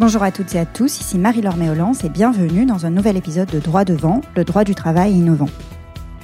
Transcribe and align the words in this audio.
Bonjour 0.00 0.22
à 0.22 0.32
toutes 0.32 0.54
et 0.54 0.58
à 0.58 0.64
tous, 0.64 0.98
ici 1.00 1.18
Marie-Laure 1.18 1.58
Méolance 1.58 2.04
et 2.04 2.08
bienvenue 2.08 2.64
dans 2.64 2.86
un 2.86 2.90
nouvel 2.90 3.18
épisode 3.18 3.50
de 3.50 3.58
Droit 3.58 3.84
devant, 3.84 4.22
le 4.34 4.44
droit 4.44 4.64
du 4.64 4.74
travail 4.74 5.12
innovant. 5.12 5.50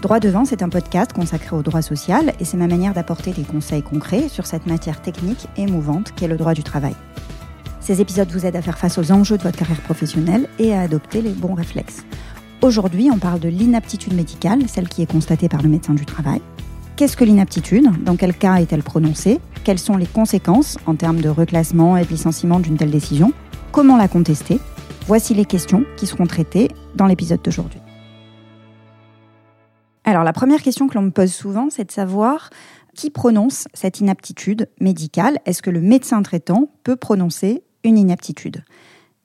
Droit 0.00 0.18
devant, 0.18 0.46
c'est 0.46 0.62
un 0.62 0.70
podcast 0.70 1.12
consacré 1.12 1.54
au 1.54 1.60
droit 1.60 1.82
social 1.82 2.32
et 2.40 2.46
c'est 2.46 2.56
ma 2.56 2.68
manière 2.68 2.94
d'apporter 2.94 3.32
des 3.32 3.42
conseils 3.42 3.82
concrets 3.82 4.30
sur 4.30 4.46
cette 4.46 4.66
matière 4.66 5.02
technique 5.02 5.46
et 5.58 5.66
mouvante 5.66 6.12
qu'est 6.16 6.26
le 6.26 6.38
droit 6.38 6.54
du 6.54 6.62
travail. 6.62 6.94
Ces 7.80 8.00
épisodes 8.00 8.30
vous 8.30 8.46
aident 8.46 8.56
à 8.56 8.62
faire 8.62 8.78
face 8.78 8.96
aux 8.96 9.12
enjeux 9.12 9.36
de 9.36 9.42
votre 9.42 9.58
carrière 9.58 9.82
professionnelle 9.82 10.48
et 10.58 10.72
à 10.72 10.80
adopter 10.80 11.20
les 11.20 11.34
bons 11.34 11.52
réflexes. 11.52 12.06
Aujourd'hui, 12.62 13.10
on 13.12 13.18
parle 13.18 13.40
de 13.40 13.50
l'inaptitude 13.50 14.14
médicale, 14.14 14.60
celle 14.68 14.88
qui 14.88 15.02
est 15.02 15.12
constatée 15.12 15.50
par 15.50 15.60
le 15.60 15.68
médecin 15.68 15.92
du 15.92 16.06
travail. 16.06 16.40
Qu'est-ce 16.96 17.18
que 17.18 17.24
l'inaptitude? 17.24 17.90
Dans 18.02 18.16
quel 18.16 18.34
cas 18.34 18.54
est-elle 18.54 18.82
prononcée? 18.82 19.38
Quelles 19.64 19.78
sont 19.78 19.98
les 19.98 20.06
conséquences 20.06 20.78
en 20.86 20.94
termes 20.94 21.20
de 21.20 21.28
reclassement 21.28 21.98
et 21.98 22.06
de 22.06 22.08
licenciement 22.08 22.58
d'une 22.58 22.78
telle 22.78 22.90
décision? 22.90 23.34
Comment 23.76 23.98
la 23.98 24.08
contester 24.08 24.58
Voici 25.06 25.34
les 25.34 25.44
questions 25.44 25.84
qui 25.98 26.06
seront 26.06 26.26
traitées 26.26 26.70
dans 26.94 27.04
l'épisode 27.04 27.42
d'aujourd'hui. 27.42 27.82
Alors 30.04 30.24
la 30.24 30.32
première 30.32 30.62
question 30.62 30.88
que 30.88 30.94
l'on 30.94 31.02
me 31.02 31.10
pose 31.10 31.30
souvent, 31.30 31.68
c'est 31.68 31.84
de 31.84 31.92
savoir 31.92 32.48
qui 32.94 33.10
prononce 33.10 33.68
cette 33.74 34.00
inaptitude 34.00 34.70
médicale. 34.80 35.36
Est-ce 35.44 35.60
que 35.60 35.68
le 35.68 35.82
médecin 35.82 36.22
traitant 36.22 36.70
peut 36.84 36.96
prononcer 36.96 37.64
une 37.84 37.98
inaptitude? 37.98 38.64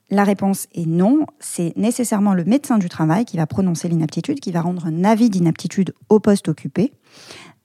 La 0.10 0.26
réponse 0.26 0.68
est 0.76 0.86
non. 0.86 1.28
C'est 1.40 1.72
nécessairement 1.78 2.34
le 2.34 2.44
médecin 2.44 2.78
du 2.78 2.90
travail 2.90 3.24
qui 3.24 3.38
va 3.38 3.48
prononcer 3.48 3.88
l'inaptitude, 3.88 4.42
qui 4.42 4.52
va 4.52 4.60
rendre 4.60 4.86
un 4.86 5.06
avis 5.06 5.30
d'inaptitude 5.30 5.94
au 6.10 6.20
poste 6.20 6.50
occupé. 6.50 6.92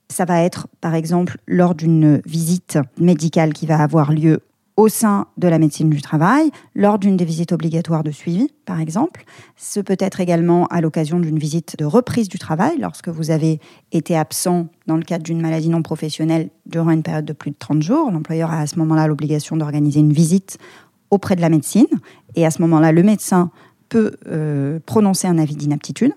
Ça 0.09 0.25
va 0.25 0.41
être, 0.41 0.69
par 0.81 0.95
exemple, 0.95 1.39
lors 1.49 1.75
d'une 1.75 2.23
visite 2.25 2.79
médicale 2.97 3.55
qui 3.55 3.67
va 3.67 3.83
avoir 3.83 4.13
lieu 4.13 4.41
au 4.77 4.89
sein 4.89 5.27
de 5.39 5.49
la 5.49 5.59
médecine 5.59 5.89
du 5.89 6.03
travail, 6.03 6.51
lors 6.75 6.99
d'une 6.99 7.17
des 7.17 7.25
visites 7.25 7.53
obligatoires 7.53 8.05
de 8.05 8.11
suivi, 8.11 8.49
par 8.67 8.79
exemple. 8.79 9.25
Ce 9.57 9.81
peut 9.81 9.97
être 9.99 10.21
également 10.21 10.67
à 10.67 10.83
l'occasion 10.83 11.19
d'une 11.19 11.39
visite 11.39 11.79
de 11.79 11.87
reprise 11.87 12.29
du 12.29 12.39
travail, 12.39 12.79
lorsque 12.79 13.09
vous 13.09 13.31
avez 13.31 13.59
été 13.93 14.17
absent 14.17 14.69
dans 14.87 14.97
le 14.97 15.03
cadre 15.03 15.25
d'une 15.25 15.41
maladie 15.41 15.71
non 15.71 15.83
professionnelle 15.83 16.51
durant 16.67 16.91
une 16.91 17.03
période 17.03 17.25
de 17.25 17.33
plus 17.33 17.51
de 17.51 17.57
30 17.59 17.83
jours. 17.83 18.11
L'employeur 18.11 18.51
a 18.51 18.61
à 18.61 18.67
ce 18.67 18.79
moment-là 18.79 19.07
l'obligation 19.07 19.57
d'organiser 19.57 20.01
une 20.01 20.13
visite 20.13 20.59
auprès 21.11 21.37
de 21.37 21.41
la 21.41 21.49
médecine, 21.49 21.87
et 22.35 22.45
à 22.45 22.51
ce 22.51 22.61
moment-là, 22.63 22.93
le 22.93 23.03
médecin 23.03 23.51
peut 23.89 24.17
euh, 24.27 24.79
prononcer 24.85 25.27
un 25.27 25.39
avis 25.39 25.57
d'inaptitude, 25.57 26.13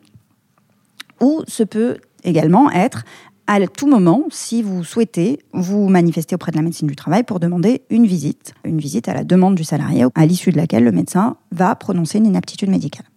ou 1.21 1.43
ce 1.47 1.63
peut 1.63 1.97
également 2.23 2.69
être 2.71 3.05
à 3.49 3.65
tout 3.65 3.87
moment, 3.87 4.25
si 4.29 4.61
vous 4.61 4.83
souhaitez 4.83 5.39
vous 5.53 5.89
manifester 5.89 6.35
auprès 6.35 6.51
de 6.51 6.57
la 6.57 6.61
médecine 6.61 6.87
du 6.87 6.95
travail 6.95 7.23
pour 7.23 7.39
demander 7.39 7.81
une 7.89 8.05
visite, 8.05 8.53
une 8.63 8.77
visite 8.77 9.09
à 9.09 9.15
la 9.15 9.23
demande 9.23 9.55
du 9.55 9.63
salarié, 9.63 10.05
à 10.13 10.25
l'issue 10.27 10.51
de 10.51 10.57
laquelle 10.57 10.83
le 10.83 10.91
médecin 10.91 11.35
va 11.51 11.73
prononcer 11.73 12.19
une 12.19 12.27
inaptitude 12.27 12.69
médicale. 12.69 13.07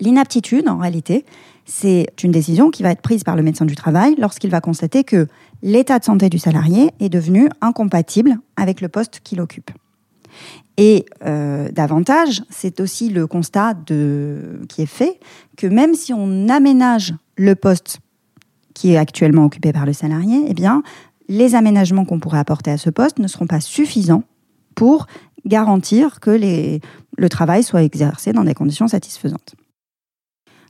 L'inaptitude, 0.00 0.68
en 0.68 0.78
réalité, 0.78 1.24
c'est 1.66 2.08
une 2.24 2.32
décision 2.32 2.70
qui 2.70 2.82
va 2.82 2.90
être 2.90 3.00
prise 3.00 3.22
par 3.22 3.36
le 3.36 3.44
médecin 3.44 3.64
du 3.64 3.76
travail 3.76 4.16
lorsqu'il 4.18 4.50
va 4.50 4.60
constater 4.60 5.04
que 5.04 5.28
l'état 5.62 6.00
de 6.00 6.04
santé 6.04 6.30
du 6.30 6.40
salarié 6.40 6.90
est 6.98 7.08
devenu 7.08 7.48
incompatible 7.60 8.38
avec 8.56 8.80
le 8.80 8.88
poste 8.88 9.20
qu'il 9.22 9.40
occupe. 9.40 9.70
Et 10.76 11.06
euh, 11.24 11.70
davantage, 11.70 12.42
c'est 12.50 12.80
aussi 12.80 13.08
le 13.08 13.28
constat 13.28 13.74
qui 14.68 14.82
est 14.82 14.86
fait 14.86 15.20
que 15.56 15.68
même 15.68 15.94
si 15.94 16.12
on 16.12 16.48
aménage 16.48 17.14
le 17.36 17.54
poste 17.54 18.00
qui 18.76 18.92
est 18.92 18.98
actuellement 18.98 19.46
occupé 19.46 19.72
par 19.72 19.86
le 19.86 19.94
salarié, 19.94 20.44
eh 20.50 20.54
les 21.28 21.54
aménagements 21.54 22.04
qu'on 22.04 22.20
pourrait 22.20 22.38
apporter 22.38 22.70
à 22.70 22.76
ce 22.76 22.90
poste 22.90 23.18
ne 23.18 23.26
seront 23.26 23.46
pas 23.46 23.58
suffisants 23.58 24.22
pour 24.74 25.06
garantir 25.46 26.20
que 26.20 26.30
le 27.16 27.28
travail 27.30 27.62
soit 27.62 27.82
exercé 27.82 28.34
dans 28.34 28.44
des 28.44 28.52
conditions 28.52 28.86
satisfaisantes. 28.86 29.54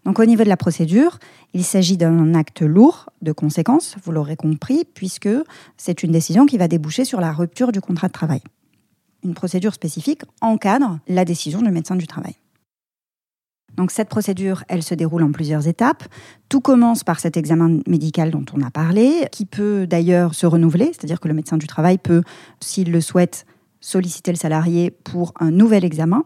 Donc 0.04 0.20
au 0.20 0.24
niveau 0.24 0.44
de 0.44 0.48
la 0.48 0.56
procédure, 0.56 1.18
il 1.52 1.64
s'agit 1.64 1.96
d'un 1.96 2.34
acte 2.34 2.62
lourd 2.62 3.10
de 3.22 3.32
conséquences, 3.32 3.96
vous 4.04 4.12
l'aurez 4.12 4.36
compris, 4.36 4.84
puisque 4.94 5.28
c'est 5.76 6.04
une 6.04 6.12
décision 6.12 6.46
qui 6.46 6.58
va 6.58 6.68
déboucher 6.68 7.04
sur 7.04 7.20
la 7.20 7.32
rupture 7.32 7.72
du 7.72 7.80
contrat 7.80 8.06
de 8.06 8.12
travail. 8.12 8.40
Une 9.24 9.34
procédure 9.34 9.74
spécifique 9.74 10.22
encadre 10.40 11.00
la 11.08 11.24
décision 11.24 11.60
du 11.60 11.72
médecin 11.72 11.96
du 11.96 12.06
travail. 12.06 12.36
Donc 13.76 13.90
cette 13.90 14.08
procédure, 14.08 14.64
elle 14.68 14.82
se 14.82 14.94
déroule 14.94 15.22
en 15.22 15.32
plusieurs 15.32 15.68
étapes. 15.68 16.04
Tout 16.48 16.60
commence 16.60 17.04
par 17.04 17.20
cet 17.20 17.36
examen 17.36 17.80
médical 17.86 18.30
dont 18.30 18.44
on 18.54 18.62
a 18.62 18.70
parlé, 18.70 19.26
qui 19.30 19.44
peut 19.44 19.86
d'ailleurs 19.86 20.34
se 20.34 20.46
renouveler, 20.46 20.86
c'est-à-dire 20.86 21.20
que 21.20 21.28
le 21.28 21.34
médecin 21.34 21.56
du 21.56 21.66
travail 21.66 21.98
peut, 21.98 22.22
s'il 22.60 22.90
le 22.90 23.00
souhaite, 23.00 23.46
solliciter 23.80 24.32
le 24.32 24.36
salarié 24.36 24.90
pour 24.90 25.32
un 25.38 25.50
nouvel 25.50 25.84
examen. 25.84 26.24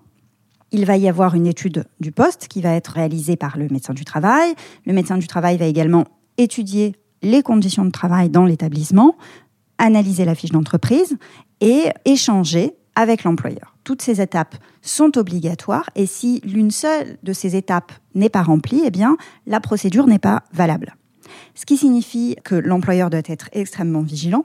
Il 0.72 0.86
va 0.86 0.96
y 0.96 1.08
avoir 1.08 1.34
une 1.34 1.46
étude 1.46 1.84
du 1.98 2.12
poste 2.12 2.46
qui 2.46 2.60
va 2.60 2.74
être 2.74 2.92
réalisée 2.92 3.36
par 3.36 3.58
le 3.58 3.66
médecin 3.68 3.92
du 3.92 4.04
travail. 4.04 4.54
Le 4.86 4.92
médecin 4.92 5.18
du 5.18 5.26
travail 5.26 5.56
va 5.56 5.66
également 5.66 6.04
étudier 6.38 6.94
les 7.22 7.42
conditions 7.42 7.84
de 7.84 7.90
travail 7.90 8.30
dans 8.30 8.44
l'établissement, 8.44 9.16
analyser 9.78 10.24
la 10.24 10.34
fiche 10.34 10.52
d'entreprise 10.52 11.16
et 11.60 11.86
échanger 12.04 12.74
avec 12.94 13.24
l'employeur. 13.24 13.69
Toutes 13.84 14.02
ces 14.02 14.20
étapes 14.20 14.56
sont 14.82 15.16
obligatoires 15.16 15.90
et 15.94 16.06
si 16.06 16.40
l'une 16.44 16.70
seule 16.70 17.16
de 17.22 17.32
ces 17.32 17.56
étapes 17.56 17.92
n'est 18.14 18.28
pas 18.28 18.42
remplie, 18.42 18.82
eh 18.84 18.90
bien, 18.90 19.16
la 19.46 19.60
procédure 19.60 20.06
n'est 20.06 20.18
pas 20.18 20.42
valable. 20.52 20.96
Ce 21.54 21.66
qui 21.66 21.76
signifie 21.76 22.36
que 22.44 22.54
l'employeur 22.54 23.10
doit 23.10 23.20
être 23.24 23.48
extrêmement 23.52 24.02
vigilant 24.02 24.44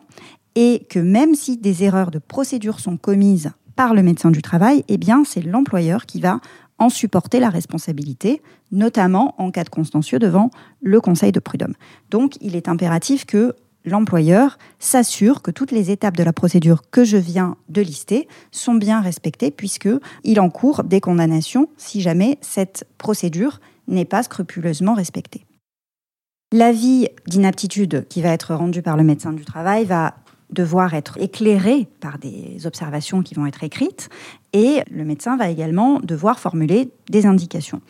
et 0.55 0.85
que 0.89 0.99
même 0.99 1.35
si 1.35 1.57
des 1.57 1.83
erreurs 1.83 2.11
de 2.11 2.19
procédure 2.19 2.79
sont 2.79 2.97
commises 2.97 3.51
par 3.75 3.93
le 3.93 4.03
médecin 4.03 4.31
du 4.31 4.41
travail, 4.41 4.83
eh 4.87 4.97
bien, 4.97 5.23
c'est 5.25 5.41
l'employeur 5.41 6.05
qui 6.05 6.21
va 6.21 6.39
en 6.77 6.89
supporter 6.89 7.39
la 7.39 7.49
responsabilité, 7.49 8.41
notamment 8.71 9.35
en 9.37 9.51
cas 9.51 9.63
de 9.63 9.69
contentieux 9.69 10.19
devant 10.19 10.49
le 10.81 10.99
Conseil 10.99 11.31
de 11.31 11.39
prud'homme. 11.39 11.73
Donc, 12.09 12.37
il 12.41 12.55
est 12.55 12.67
impératif 12.67 13.25
que 13.25 13.55
l'employeur 13.85 14.57
s'assure 14.79 15.41
que 15.41 15.51
toutes 15.51 15.71
les 15.71 15.91
étapes 15.91 16.17
de 16.17 16.23
la 16.23 16.33
procédure 16.33 16.83
que 16.89 17.03
je 17.03 17.17
viens 17.17 17.55
de 17.69 17.81
lister 17.81 18.27
sont 18.51 18.73
bien 18.73 19.01
respectées 19.01 19.51
puisqu'il 19.51 20.39
encourt 20.39 20.83
des 20.83 20.99
condamnations 20.99 21.69
si 21.77 22.01
jamais 22.01 22.37
cette 22.41 22.87
procédure 22.97 23.59
n'est 23.87 24.05
pas 24.05 24.23
scrupuleusement 24.23 24.93
respectée. 24.93 25.45
L'avis 26.51 27.09
d'inaptitude 27.27 28.05
qui 28.07 28.21
va 28.21 28.29
être 28.29 28.53
rendu 28.55 28.81
par 28.81 28.97
le 28.97 29.03
médecin 29.03 29.33
du 29.33 29.43
travail 29.45 29.85
va 29.85 30.15
devoir 30.49 30.93
être 30.93 31.17
éclairé 31.19 31.87
par 31.99 32.17
des 32.17 32.65
observations 32.65 33.21
qui 33.21 33.35
vont 33.35 33.45
être 33.45 33.63
écrites 33.63 34.09
et 34.53 34.81
le 34.89 35.03
médecin 35.03 35.35
va 35.35 35.49
également 35.49 35.99
devoir 35.99 36.39
formuler 36.39 36.89
des 37.09 37.25
indications. 37.25 37.81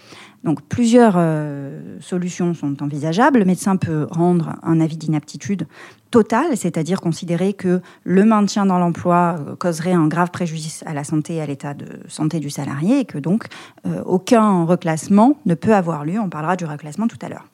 Donc 0.44 0.62
plusieurs 0.64 1.16
euh, 1.18 1.98
solutions 2.00 2.54
sont 2.54 2.82
envisageables. 2.82 3.40
Le 3.40 3.46
médecin 3.46 3.78
peut 3.78 4.08
rendre 4.10 4.56
un 4.64 4.80
avis 4.80 4.98
d'inaptitude 4.98 5.68
totale, 6.12 6.56
c'est-à-dire 6.56 7.02
considérer 7.02 7.54
que 7.54 7.82
le 8.04 8.26
maintien 8.26 8.66
dans 8.66 8.80
l'emploi 8.80 9.38
euh, 9.40 9.56
causerait 9.56 9.94
un 9.94 10.08
grave 10.08 10.32
préjudice 10.32 10.84
à 10.86 10.94
la 10.94 11.04
santé 11.04 11.36
et 11.36 11.42
à 11.42 11.46
l'état 11.46 11.74
de 11.74 11.86
santé 12.08 12.40
du 12.40 12.50
salarié 12.50 13.00
et 13.00 13.06
que 13.06 13.18
donc 13.18 13.46
euh, 13.86 14.02
aucun 14.06 14.64
reclassement 14.66 15.38
ne 15.46 15.56
peut 15.56 15.76
avoir 15.76 16.06
lieu. 16.06 16.20
On 16.20 16.30
parlera 16.30 16.56
du 16.56 16.66
reclassement 16.66 17.08
tout 17.08 17.20
à 17.22 17.30
l'heure. 17.30 17.46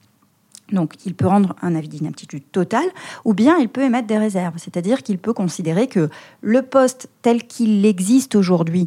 Donc, 0.72 0.96
il 1.06 1.14
peut 1.14 1.28
rendre 1.28 1.56
un 1.62 1.76
avis 1.76 1.88
d'inaptitude 1.88 2.44
totale, 2.52 2.88
ou 3.26 3.34
bien 3.34 3.58
il 3.58 3.70
peut 3.70 3.82
émettre 3.82 4.08
des 4.08 4.18
réserves, 4.18 4.56
c'est-à-dire 4.58 5.04
qu'il 5.04 5.18
peut 5.18 5.34
considérer 5.34 5.88
que 5.88 6.10
le 6.42 6.62
poste 6.62 7.10
tel 7.22 7.46
qu'il 7.48 7.86
existe 7.86 8.36
aujourd'hui 8.36 8.86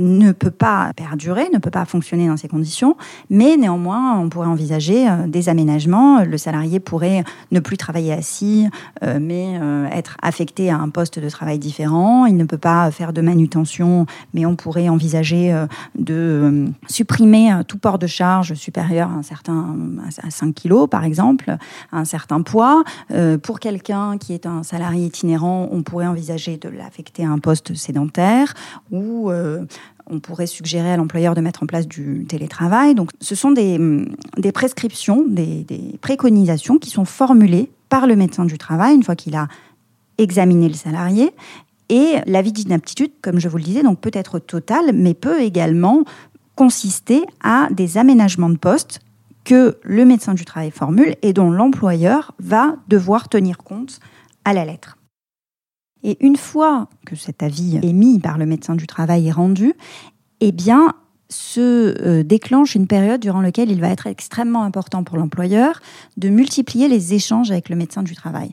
ne 0.00 0.32
peut 0.32 0.50
pas 0.50 0.92
perdurer, 0.94 1.48
ne 1.52 1.58
peut 1.58 1.70
pas 1.70 1.84
fonctionner 1.84 2.28
dans 2.28 2.36
ces 2.36 2.48
conditions, 2.48 2.96
mais 3.30 3.56
néanmoins, 3.56 4.18
on 4.18 4.28
pourrait 4.28 4.48
envisager 4.48 5.08
euh, 5.08 5.26
des 5.26 5.48
aménagements. 5.48 6.24
Le 6.24 6.38
salarié 6.38 6.80
pourrait 6.80 7.24
ne 7.52 7.60
plus 7.60 7.76
travailler 7.76 8.12
assis, 8.12 8.68
euh, 9.02 9.18
mais 9.20 9.58
euh, 9.60 9.86
être 9.90 10.16
affecté 10.22 10.70
à 10.70 10.78
un 10.78 10.88
poste 10.88 11.18
de 11.18 11.28
travail 11.28 11.58
différent. 11.58 12.26
Il 12.26 12.36
ne 12.36 12.44
peut 12.44 12.58
pas 12.58 12.90
faire 12.90 13.12
de 13.12 13.20
manutention, 13.20 14.06
mais 14.34 14.46
on 14.46 14.56
pourrait 14.56 14.88
envisager 14.88 15.54
de 15.98 16.66
supprimer 16.88 17.52
tout 17.66 17.78
port 17.78 17.98
de 17.98 18.06
charge 18.06 18.54
supérieur 18.54 19.10
à 19.10 19.14
un 19.14 19.22
certain 19.22 19.76
à 20.22 20.30
5 20.30 20.54
kg, 20.54 20.86
par 20.86 21.04
exemple, 21.04 21.56
à 21.92 21.98
un 21.98 22.04
certain 22.04 22.42
poids. 22.42 22.84
Pour 23.42 23.60
quelqu'un 23.60 24.18
qui 24.18 24.32
est 24.32 24.46
un 24.46 24.62
salarié 24.62 25.06
itinérant, 25.06 25.68
on 25.70 25.82
pourrait 25.82 26.06
envisager 26.06 26.56
de 26.56 26.68
l'affecter 26.68 27.24
à 27.24 27.30
un 27.30 27.38
poste 27.38 27.74
sédentaire 27.74 28.54
ou 28.90 29.30
on 30.10 30.20
pourrait 30.20 30.46
suggérer 30.46 30.92
à 30.92 30.96
l'employeur 30.96 31.34
de 31.34 31.40
mettre 31.40 31.62
en 31.62 31.66
place 31.66 31.86
du 31.86 32.24
télétravail. 32.28 32.94
Ce 33.20 33.34
sont 33.34 33.50
des, 33.50 33.78
mm, 33.78 34.14
prescriptions, 34.52 35.24
des, 35.26 35.66
préconisations 36.00 36.78
qui 36.78 36.90
sont 36.90 37.04
formulées 37.04 37.70
par 37.88 38.06
le 38.06 38.16
médecin 38.16 38.44
du 38.44 38.58
travail 38.58 38.94
une 38.94 39.02
fois 39.02 39.16
qu'il 39.16 39.36
a 39.36 39.48
examiné 40.18 40.68
le 40.68 40.74
salarié. 40.74 41.30
Et 41.88 42.16
l'avis 42.26 42.52
d'inaptitude, 42.52 43.12
comme 43.22 43.38
je 43.38 43.48
vous 43.48 43.56
le 43.56 43.62
disais, 43.62 43.82
peut 44.00 44.10
être 44.12 44.38
total, 44.38 44.92
mais 44.92 45.14
peut 45.14 45.40
également 45.40 46.04
consister 46.54 47.22
à 47.42 47.68
des 47.70 47.96
aménagements 47.96 48.50
de 48.50 48.58
poste 48.58 49.00
que 49.44 49.78
le 49.82 50.04
médecin 50.04 50.34
du 50.34 50.44
travail 50.44 50.70
formule 50.70 51.14
et 51.22 51.32
dont 51.32 51.50
l'employeur 51.50 52.34
va 52.38 52.76
devoir 52.88 53.28
tenir 53.30 53.58
compte 53.58 54.00
à 54.44 54.52
la 54.52 54.66
lettre. 54.66 54.97
Et 56.04 56.16
une 56.24 56.36
fois 56.36 56.88
que 57.06 57.16
cet 57.16 57.42
avis 57.42 57.78
émis 57.82 58.18
par 58.18 58.38
le 58.38 58.46
médecin 58.46 58.74
du 58.74 58.86
travail 58.86 59.28
est 59.28 59.32
rendu, 59.32 59.74
eh 60.40 60.52
bien, 60.52 60.94
se 61.30 61.60
euh, 61.60 62.22
déclenche 62.22 62.74
une 62.74 62.86
période 62.86 63.20
durant 63.20 63.40
laquelle 63.40 63.70
il 63.70 63.80
va 63.80 63.88
être 63.88 64.06
extrêmement 64.06 64.62
important 64.62 65.04
pour 65.04 65.18
l'employeur 65.18 65.80
de 66.16 66.28
multiplier 66.28 66.88
les 66.88 67.14
échanges 67.14 67.50
avec 67.50 67.68
le 67.68 67.76
médecin 67.76 68.02
du 68.02 68.14
travail. 68.14 68.52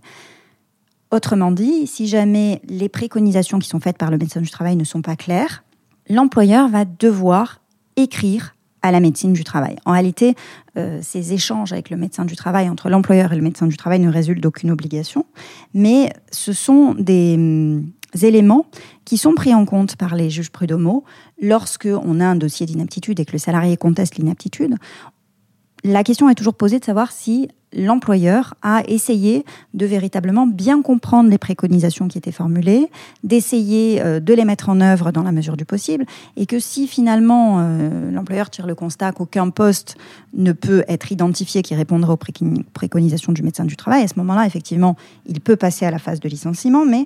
Autrement 1.11 1.51
dit, 1.51 1.87
si 1.87 2.07
jamais 2.07 2.61
les 2.67 2.89
préconisations 2.89 3.59
qui 3.59 3.69
sont 3.69 3.79
faites 3.79 3.97
par 3.97 4.11
le 4.11 4.17
médecin 4.17 4.41
du 4.41 4.49
travail 4.49 4.75
ne 4.75 4.83
sont 4.83 5.01
pas 5.01 5.15
claires, 5.15 5.63
l'employeur 6.09 6.67
va 6.67 6.83
devoir 6.83 7.61
écrire 7.95 8.54
à 8.85 8.91
la 8.91 8.99
médecine 8.99 9.33
du 9.33 9.43
travail. 9.43 9.77
En 9.85 9.93
réalité, 9.93 10.35
euh, 10.77 10.99
ces 11.01 11.33
échanges 11.33 11.73
avec 11.73 11.89
le 11.89 11.97
médecin 11.97 12.23
du 12.23 12.35
travail, 12.35 12.69
entre 12.69 12.89
l'employeur 12.89 13.33
et 13.33 13.35
le 13.35 13.41
médecin 13.41 13.65
du 13.65 13.77
travail, 13.77 13.99
ne 13.99 14.09
résultent 14.09 14.41
d'aucune 14.41 14.69
obligation, 14.69 15.25
mais 15.73 16.11
ce 16.31 16.53
sont 16.53 16.93
des 16.93 17.35
hum, 17.35 17.91
éléments 18.21 18.67
qui 19.03 19.17
sont 19.17 19.33
pris 19.33 19.55
en 19.55 19.65
compte 19.65 19.95
par 19.95 20.15
les 20.15 20.29
juges 20.29 20.51
prud'homaux 20.51 21.03
lorsque 21.41 21.87
on 21.91 22.19
a 22.19 22.25
un 22.25 22.35
dossier 22.35 22.65
d'inaptitude 22.65 23.19
et 23.19 23.25
que 23.25 23.33
le 23.33 23.39
salarié 23.39 23.75
conteste 23.75 24.17
l'inaptitude. 24.17 24.75
La 25.83 26.03
question 26.03 26.29
est 26.29 26.35
toujours 26.35 26.55
posée 26.55 26.79
de 26.79 26.85
savoir 26.85 27.11
si 27.11 27.49
l'employeur 27.75 28.55
a 28.61 28.83
essayé 28.87 29.45
de 29.73 29.85
véritablement 29.85 30.47
bien 30.47 30.81
comprendre 30.81 31.29
les 31.29 31.37
préconisations 31.37 32.07
qui 32.07 32.17
étaient 32.17 32.31
formulées, 32.31 32.89
d'essayer 33.23 34.01
euh, 34.01 34.19
de 34.19 34.33
les 34.33 34.45
mettre 34.45 34.69
en 34.69 34.81
œuvre 34.81 35.11
dans 35.11 35.23
la 35.23 35.31
mesure 35.31 35.57
du 35.57 35.65
possible, 35.65 36.05
et 36.37 36.45
que 36.45 36.59
si 36.59 36.87
finalement 36.87 37.59
euh, 37.59 38.11
l'employeur 38.11 38.49
tire 38.49 38.67
le 38.67 38.75
constat 38.75 39.11
qu'aucun 39.11 39.49
poste 39.49 39.97
ne 40.33 40.51
peut 40.51 40.83
être 40.87 41.11
identifié 41.11 41.61
qui 41.61 41.75
répondrait 41.75 42.13
aux 42.13 42.63
préconisations 42.73 43.33
du 43.33 43.43
médecin 43.43 43.65
du 43.65 43.75
travail, 43.75 44.03
à 44.03 44.07
ce 44.07 44.15
moment-là, 44.17 44.45
effectivement, 44.45 44.95
il 45.27 45.41
peut 45.41 45.55
passer 45.55 45.85
à 45.85 45.91
la 45.91 45.99
phase 45.99 46.19
de 46.19 46.29
licenciement, 46.29 46.85
mais 46.85 47.05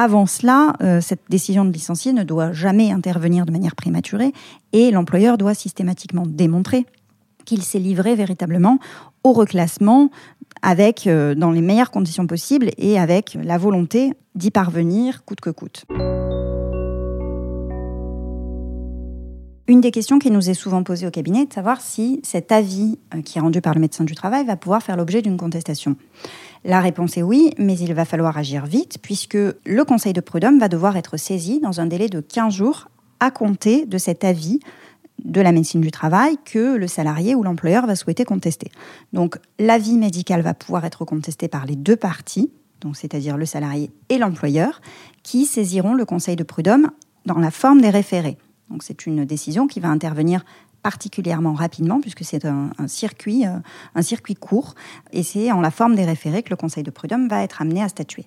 avant 0.00 0.26
cela, 0.26 0.74
euh, 0.80 1.00
cette 1.00 1.22
décision 1.28 1.64
de 1.64 1.72
licencier 1.72 2.12
ne 2.12 2.22
doit 2.22 2.52
jamais 2.52 2.92
intervenir 2.92 3.46
de 3.46 3.50
manière 3.50 3.74
prématurée 3.74 4.32
et 4.72 4.92
l'employeur 4.92 5.38
doit 5.38 5.54
systématiquement 5.54 6.24
démontrer 6.24 6.86
qu'il 7.48 7.62
s'est 7.62 7.78
livré 7.78 8.14
véritablement 8.14 8.78
au 9.24 9.32
reclassement 9.32 10.10
avec, 10.60 11.06
euh, 11.06 11.34
dans 11.34 11.50
les 11.50 11.62
meilleures 11.62 11.90
conditions 11.90 12.26
possibles 12.26 12.70
et 12.76 12.98
avec 12.98 13.38
la 13.42 13.56
volonté 13.56 14.12
d'y 14.34 14.50
parvenir 14.50 15.24
coûte 15.24 15.40
que 15.40 15.50
coûte. 15.50 15.86
Une 19.66 19.80
des 19.80 19.90
questions 19.90 20.18
qui 20.18 20.30
nous 20.30 20.50
est 20.50 20.54
souvent 20.54 20.82
posée 20.82 21.06
au 21.06 21.10
cabinet 21.10 21.42
est 21.42 21.46
de 21.46 21.52
savoir 21.52 21.80
si 21.80 22.20
cet 22.22 22.52
avis 22.52 22.98
euh, 23.14 23.22
qui 23.22 23.38
est 23.38 23.40
rendu 23.40 23.62
par 23.62 23.72
le 23.72 23.80
médecin 23.80 24.04
du 24.04 24.14
travail 24.14 24.44
va 24.44 24.56
pouvoir 24.56 24.82
faire 24.82 24.96
l'objet 24.98 25.22
d'une 25.22 25.38
contestation. 25.38 25.96
La 26.64 26.80
réponse 26.80 27.16
est 27.16 27.22
oui, 27.22 27.54
mais 27.56 27.78
il 27.78 27.94
va 27.94 28.04
falloir 28.04 28.36
agir 28.36 28.66
vite 28.66 28.98
puisque 29.00 29.38
le 29.38 29.84
conseil 29.84 30.12
de 30.12 30.20
prud'homme 30.20 30.58
va 30.58 30.68
devoir 30.68 30.98
être 30.98 31.16
saisi 31.16 31.60
dans 31.60 31.80
un 31.80 31.86
délai 31.86 32.08
de 32.08 32.20
15 32.20 32.52
jours 32.52 32.88
à 33.20 33.30
compter 33.30 33.86
de 33.86 33.96
cet 33.96 34.22
avis 34.24 34.60
de 35.24 35.40
la 35.40 35.52
médecine 35.52 35.80
du 35.80 35.90
travail 35.90 36.36
que 36.44 36.76
le 36.76 36.86
salarié 36.86 37.34
ou 37.34 37.42
l'employeur 37.42 37.86
va 37.86 37.96
souhaiter 37.96 38.24
contester. 38.24 38.70
Donc 39.12 39.38
l'avis 39.58 39.96
médical 39.96 40.42
va 40.42 40.54
pouvoir 40.54 40.84
être 40.84 41.04
contesté 41.04 41.48
par 41.48 41.66
les 41.66 41.76
deux 41.76 41.96
parties, 41.96 42.50
donc 42.80 42.96
c'est-à-dire 42.96 43.36
le 43.36 43.46
salarié 43.46 43.90
et 44.08 44.18
l'employeur, 44.18 44.80
qui 45.22 45.46
saisiront 45.46 45.94
le 45.94 46.04
conseil 46.04 46.36
de 46.36 46.44
prud'homme 46.44 46.90
dans 47.26 47.38
la 47.38 47.50
forme 47.50 47.80
des 47.80 47.90
référés. 47.90 48.38
Donc 48.70 48.82
c'est 48.82 49.06
une 49.06 49.24
décision 49.24 49.66
qui 49.66 49.80
va 49.80 49.88
intervenir 49.88 50.44
particulièrement 50.82 51.54
rapidement 51.54 52.00
puisque 52.00 52.24
c'est 52.24 52.44
un, 52.44 52.70
circuit, 52.86 53.46
euh, 53.46 53.58
un 53.94 54.02
circuit 54.02 54.34
court 54.34 54.74
et 55.12 55.22
c'est 55.22 55.50
en 55.50 55.60
la 55.60 55.70
forme 55.70 55.96
des 55.96 56.04
référés 56.04 56.42
que 56.42 56.50
le 56.50 56.56
conseil 56.56 56.84
de 56.84 56.90
prud'homme 56.90 57.28
va 57.28 57.42
être 57.42 57.60
amené 57.60 57.82
à 57.82 57.88
statuer. 57.88 58.26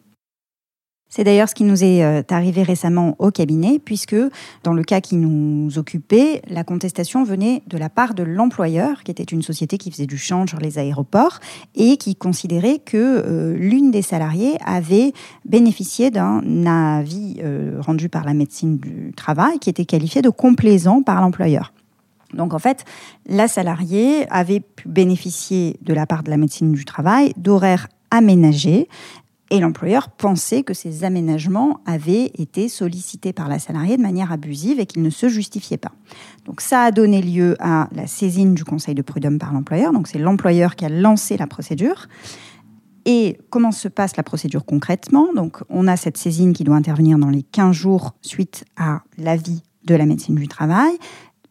C'est 1.13 1.25
d'ailleurs 1.25 1.49
ce 1.49 1.55
qui 1.55 1.65
nous 1.65 1.83
est 1.83 2.05
euh, 2.05 2.23
arrivé 2.29 2.63
récemment 2.63 3.17
au 3.19 3.31
cabinet, 3.31 3.79
puisque 3.83 4.15
dans 4.63 4.71
le 4.71 4.81
cas 4.81 5.01
qui 5.01 5.17
nous 5.17 5.77
occupait, 5.77 6.41
la 6.47 6.63
contestation 6.63 7.25
venait 7.25 7.63
de 7.67 7.77
la 7.77 7.89
part 7.89 8.13
de 8.13 8.23
l'employeur, 8.23 9.03
qui 9.03 9.11
était 9.11 9.23
une 9.23 9.41
société 9.41 9.77
qui 9.77 9.91
faisait 9.91 10.05
du 10.05 10.17
change 10.17 10.51
sur 10.51 10.59
les 10.59 10.79
aéroports, 10.79 11.39
et 11.75 11.97
qui 11.97 12.15
considérait 12.15 12.79
que 12.79 12.95
euh, 12.95 13.57
l'une 13.57 13.91
des 13.91 14.01
salariés 14.01 14.55
avait 14.65 15.11
bénéficié 15.43 16.11
d'un 16.11 16.65
avis 16.65 17.41
euh, 17.43 17.75
rendu 17.81 18.07
par 18.07 18.23
la 18.23 18.33
médecine 18.33 18.77
du 18.77 19.11
travail, 19.13 19.59
qui 19.59 19.69
était 19.69 19.83
qualifié 19.83 20.21
de 20.21 20.29
complaisant 20.29 21.01
par 21.01 21.19
l'employeur. 21.19 21.73
Donc 22.33 22.53
en 22.53 22.59
fait, 22.59 22.85
la 23.27 23.49
salariée 23.49 24.25
avait 24.29 24.61
pu 24.61 24.87
bénéficier 24.87 25.75
de 25.81 25.93
la 25.93 26.05
part 26.05 26.23
de 26.23 26.29
la 26.29 26.37
médecine 26.37 26.71
du 26.71 26.85
travail 26.85 27.33
d'horaires 27.35 27.89
aménagés 28.11 28.87
et 29.51 29.59
l'employeur 29.59 30.09
pensait 30.09 30.63
que 30.63 30.73
ces 30.73 31.03
aménagements 31.03 31.81
avaient 31.85 32.31
été 32.37 32.69
sollicités 32.69 33.33
par 33.33 33.49
la 33.49 33.59
salariée 33.59 33.97
de 33.97 34.01
manière 34.01 34.31
abusive 34.31 34.79
et 34.79 34.85
qu'ils 34.85 35.03
ne 35.03 35.09
se 35.09 35.27
justifiaient 35.27 35.77
pas. 35.77 35.91
Donc 36.45 36.61
ça 36.61 36.83
a 36.83 36.91
donné 36.91 37.21
lieu 37.21 37.57
à 37.59 37.89
la 37.91 38.07
saisine 38.07 38.55
du 38.55 38.63
conseil 38.63 38.95
de 38.95 39.01
prud'homme 39.01 39.39
par 39.39 39.51
l'employeur. 39.51 39.91
Donc 39.91 40.07
c'est 40.07 40.19
l'employeur 40.19 40.77
qui 40.77 40.85
a 40.85 40.89
lancé 40.89 41.35
la 41.35 41.47
procédure. 41.47 42.07
Et 43.03 43.39
comment 43.49 43.73
se 43.73 43.89
passe 43.89 44.15
la 44.15 44.23
procédure 44.23 44.63
concrètement? 44.63 45.33
Donc 45.35 45.57
on 45.67 45.85
a 45.87 45.97
cette 45.97 46.17
saisine 46.17 46.53
qui 46.53 46.63
doit 46.63 46.77
intervenir 46.77 47.17
dans 47.19 47.29
les 47.29 47.43
15 47.43 47.75
jours 47.75 48.15
suite 48.21 48.63
à 48.77 49.01
l'avis 49.17 49.63
de 49.83 49.95
la 49.95 50.05
médecine 50.05 50.35
du 50.35 50.47
travail. 50.47 50.93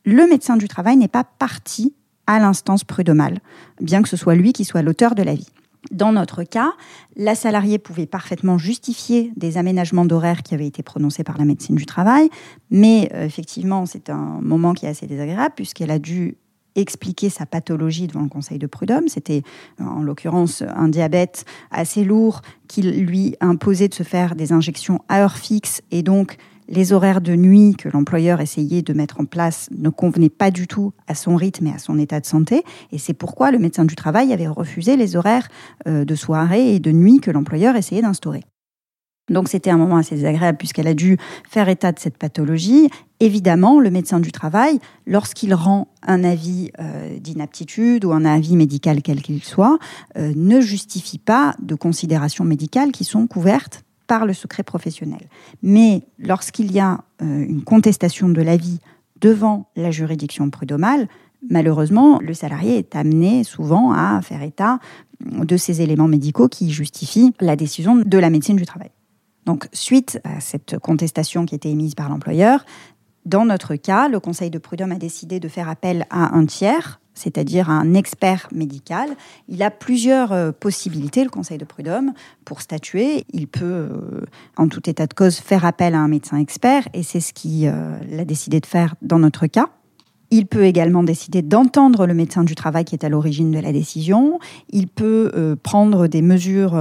Le 0.06 0.26
médecin 0.26 0.56
du 0.56 0.68
travail 0.68 0.96
n'est 0.96 1.08
pas 1.08 1.24
parti 1.24 1.94
à 2.26 2.38
l'instance 2.38 2.82
prud'homale, 2.82 3.40
bien 3.82 4.00
que 4.00 4.08
ce 4.08 4.16
soit 4.16 4.36
lui 4.36 4.54
qui 4.54 4.64
soit 4.64 4.80
l'auteur 4.80 5.14
de 5.14 5.22
l'avis. 5.22 5.48
Dans 5.90 6.12
notre 6.12 6.42
cas, 6.42 6.72
la 7.16 7.34
salariée 7.34 7.78
pouvait 7.78 8.06
parfaitement 8.06 8.58
justifier 8.58 9.32
des 9.36 9.56
aménagements 9.56 10.04
d'horaire 10.04 10.42
qui 10.42 10.54
avaient 10.54 10.66
été 10.66 10.82
prononcés 10.82 11.24
par 11.24 11.38
la 11.38 11.44
médecine 11.44 11.76
du 11.76 11.86
travail, 11.86 12.28
mais 12.70 13.10
euh, 13.14 13.24
effectivement, 13.24 13.86
c'est 13.86 14.10
un 14.10 14.38
moment 14.42 14.74
qui 14.74 14.86
est 14.86 14.90
assez 14.90 15.06
désagréable 15.06 15.54
puisqu'elle 15.56 15.90
a 15.90 15.98
dû 15.98 16.36
expliquer 16.76 17.30
sa 17.30 17.46
pathologie 17.46 18.06
devant 18.06 18.22
le 18.22 18.28
conseil 18.28 18.58
de 18.58 18.66
prud'homme. 18.66 19.08
C'était 19.08 19.42
en 19.80 20.02
l'occurrence 20.02 20.62
un 20.62 20.88
diabète 20.88 21.44
assez 21.70 22.04
lourd 22.04 22.42
qui 22.68 22.82
lui 22.82 23.36
imposait 23.40 23.88
de 23.88 23.94
se 23.94 24.02
faire 24.02 24.36
des 24.36 24.52
injections 24.52 25.00
à 25.08 25.22
heure 25.22 25.36
fixe 25.36 25.82
et 25.90 26.02
donc 26.02 26.36
les 26.70 26.92
horaires 26.92 27.20
de 27.20 27.34
nuit 27.34 27.74
que 27.74 27.88
l'employeur 27.88 28.40
essayait 28.40 28.82
de 28.82 28.92
mettre 28.92 29.20
en 29.20 29.24
place 29.24 29.68
ne 29.76 29.90
convenaient 29.90 30.30
pas 30.30 30.50
du 30.50 30.66
tout 30.66 30.92
à 31.08 31.14
son 31.14 31.36
rythme 31.36 31.66
et 31.66 31.72
à 31.72 31.78
son 31.78 31.98
état 31.98 32.20
de 32.20 32.26
santé. 32.26 32.62
Et 32.92 32.98
c'est 32.98 33.12
pourquoi 33.12 33.50
le 33.50 33.58
médecin 33.58 33.84
du 33.84 33.96
travail 33.96 34.32
avait 34.32 34.46
refusé 34.46 34.96
les 34.96 35.16
horaires 35.16 35.48
euh, 35.88 36.04
de 36.04 36.14
soirée 36.14 36.74
et 36.74 36.78
de 36.78 36.92
nuit 36.92 37.18
que 37.20 37.30
l'employeur 37.30 37.76
essayait 37.76 38.02
d'instaurer. 38.02 38.44
Donc 39.28 39.48
c'était 39.48 39.70
un 39.70 39.76
moment 39.76 39.96
assez 39.96 40.16
désagréable 40.16 40.58
puisqu'elle 40.58 40.88
a 40.88 40.94
dû 40.94 41.16
faire 41.48 41.68
état 41.68 41.92
de 41.92 41.98
cette 41.98 42.18
pathologie. 42.18 42.88
Évidemment, 43.20 43.80
le 43.80 43.90
médecin 43.90 44.18
du 44.18 44.32
travail, 44.32 44.80
lorsqu'il 45.06 45.54
rend 45.54 45.88
un 46.02 46.24
avis 46.24 46.70
euh, 46.80 47.18
d'inaptitude 47.18 48.04
ou 48.04 48.12
un 48.12 48.24
avis 48.24 48.56
médical 48.56 49.02
quel 49.02 49.22
qu'il 49.22 49.42
soit, 49.42 49.78
euh, 50.16 50.32
ne 50.34 50.60
justifie 50.60 51.18
pas 51.18 51.54
de 51.60 51.74
considérations 51.74 52.44
médicales 52.44 52.92
qui 52.92 53.04
sont 53.04 53.26
couvertes 53.26 53.84
par 54.10 54.26
le 54.26 54.32
secret 54.32 54.64
professionnel. 54.64 55.28
Mais 55.62 56.02
lorsqu'il 56.18 56.72
y 56.72 56.80
a 56.80 57.04
euh, 57.22 57.46
une 57.48 57.62
contestation 57.62 58.28
de 58.28 58.42
l'avis 58.42 58.80
devant 59.20 59.70
la 59.76 59.92
juridiction 59.92 60.50
prud'homale, 60.50 61.06
malheureusement, 61.48 62.18
le 62.20 62.34
salarié 62.34 62.76
est 62.78 62.96
amené 62.96 63.44
souvent 63.44 63.92
à 63.92 64.20
faire 64.20 64.42
état 64.42 64.80
de 65.20 65.56
ces 65.56 65.80
éléments 65.80 66.08
médicaux 66.08 66.48
qui 66.48 66.72
justifient 66.72 67.32
la 67.38 67.54
décision 67.54 67.94
de 67.94 68.18
la 68.18 68.30
médecine 68.30 68.56
du 68.56 68.66
travail. 68.66 68.90
Donc, 69.46 69.68
suite 69.72 70.20
à 70.24 70.40
cette 70.40 70.76
contestation 70.80 71.46
qui 71.46 71.54
était 71.54 71.70
émise 71.70 71.94
par 71.94 72.08
l'employeur, 72.08 72.64
dans 73.26 73.44
notre 73.44 73.76
cas, 73.76 74.08
le 74.08 74.18
Conseil 74.18 74.50
de 74.50 74.58
prud'homme 74.58 74.90
a 74.90 74.98
décidé 74.98 75.38
de 75.38 75.46
faire 75.46 75.68
appel 75.68 76.04
à 76.10 76.34
un 76.34 76.46
tiers 76.46 76.99
c'est-à-dire 77.14 77.70
un 77.70 77.94
expert 77.94 78.48
médical. 78.52 79.10
Il 79.48 79.62
a 79.62 79.70
plusieurs 79.70 80.32
euh, 80.32 80.52
possibilités, 80.52 81.24
le 81.24 81.30
Conseil 81.30 81.58
de 81.58 81.64
prud'homme, 81.64 82.12
pour 82.44 82.60
statuer. 82.60 83.24
Il 83.32 83.46
peut, 83.46 83.64
euh, 83.64 84.20
en 84.56 84.68
tout 84.68 84.88
état 84.88 85.06
de 85.06 85.14
cause, 85.14 85.36
faire 85.36 85.64
appel 85.64 85.94
à 85.94 86.00
un 86.00 86.08
médecin 86.08 86.38
expert, 86.38 86.88
et 86.94 87.02
c'est 87.02 87.20
ce 87.20 87.32
qu'il 87.32 87.66
euh, 87.66 88.20
a 88.20 88.24
décidé 88.24 88.60
de 88.60 88.66
faire 88.66 88.94
dans 89.02 89.18
notre 89.18 89.46
cas. 89.46 89.68
Il 90.32 90.46
peut 90.46 90.64
également 90.64 91.02
décider 91.02 91.42
d'entendre 91.42 92.06
le 92.06 92.14
médecin 92.14 92.44
du 92.44 92.54
travail 92.54 92.84
qui 92.84 92.94
est 92.94 93.04
à 93.04 93.08
l'origine 93.08 93.50
de 93.50 93.58
la 93.58 93.72
décision. 93.72 94.38
Il 94.68 94.86
peut 94.86 95.56
prendre 95.64 96.06
des 96.06 96.22
mesures, 96.22 96.80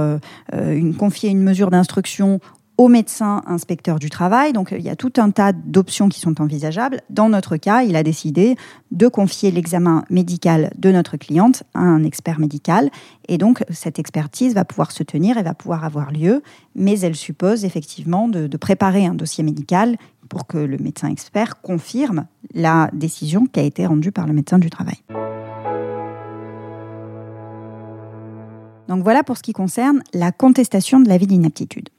une, 0.52 0.94
confier 0.94 1.30
une 1.30 1.42
mesure 1.42 1.72
d'instruction 1.72 2.38
au 2.80 2.88
médecin 2.88 3.42
inspecteur 3.46 3.98
du 3.98 4.08
travail. 4.08 4.54
Donc 4.54 4.72
il 4.72 4.80
y 4.80 4.88
a 4.88 4.96
tout 4.96 5.12
un 5.18 5.30
tas 5.30 5.52
d'options 5.52 6.08
qui 6.08 6.18
sont 6.18 6.40
envisageables. 6.40 7.02
Dans 7.10 7.28
notre 7.28 7.58
cas, 7.58 7.82
il 7.82 7.94
a 7.94 8.02
décidé 8.02 8.56
de 8.90 9.06
confier 9.06 9.50
l'examen 9.50 10.02
médical 10.08 10.72
de 10.78 10.90
notre 10.90 11.18
cliente 11.18 11.62
à 11.74 11.80
un 11.80 12.04
expert 12.04 12.40
médical. 12.40 12.88
Et 13.28 13.36
donc 13.36 13.62
cette 13.68 13.98
expertise 13.98 14.54
va 14.54 14.64
pouvoir 14.64 14.92
se 14.92 15.02
tenir 15.02 15.36
et 15.36 15.42
va 15.42 15.52
pouvoir 15.52 15.84
avoir 15.84 16.10
lieu, 16.10 16.42
mais 16.74 16.98
elle 17.00 17.16
suppose 17.16 17.66
effectivement 17.66 18.28
de, 18.28 18.46
de 18.46 18.56
préparer 18.56 19.04
un 19.04 19.14
dossier 19.14 19.44
médical 19.44 19.98
pour 20.30 20.46
que 20.46 20.56
le 20.56 20.78
médecin 20.78 21.10
expert 21.10 21.60
confirme 21.60 22.24
la 22.54 22.88
décision 22.94 23.44
qui 23.44 23.60
a 23.60 23.62
été 23.62 23.84
rendue 23.84 24.10
par 24.10 24.26
le 24.26 24.32
médecin 24.32 24.58
du 24.58 24.70
travail. 24.70 24.96
Donc 28.88 29.02
voilà 29.02 29.22
pour 29.22 29.36
ce 29.36 29.42
qui 29.42 29.52
concerne 29.52 30.02
la 30.14 30.32
contestation 30.32 30.98
de 30.98 31.10
l'avis 31.10 31.26
d'inaptitude. 31.26 31.90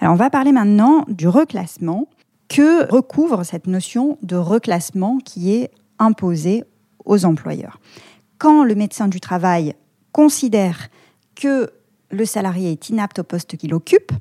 Alors 0.00 0.14
on 0.14 0.16
va 0.16 0.30
parler 0.30 0.52
maintenant 0.52 1.04
du 1.08 1.28
reclassement. 1.28 2.08
que 2.48 2.90
recouvre 2.90 3.44
cette 3.44 3.66
notion 3.66 4.16
de 4.22 4.36
reclassement 4.36 5.18
qui 5.18 5.52
est 5.52 5.70
imposée 5.98 6.64
aux 7.04 7.24
employeurs? 7.24 7.78
Quand 8.38 8.64
le 8.64 8.74
médecin 8.74 9.08
du 9.08 9.20
travail 9.20 9.74
considère 10.12 10.88
que 11.34 11.70
le 12.10 12.24
salarié 12.24 12.72
est 12.72 12.88
inapte 12.88 13.18
au 13.18 13.24
poste 13.24 13.56
qu'il 13.56 13.74
occupe, 13.74 14.12